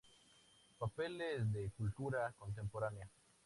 [0.79, 3.07] Papeles de Cultura Contemporánea.